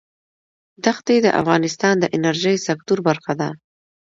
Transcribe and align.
دښتې 0.85 1.15
د 1.21 1.27
افغانستان 1.41 1.95
د 1.99 2.05
انرژۍ 2.17 2.55
سکتور 2.67 2.99
برخه 3.07 3.33
ده. 3.39 3.49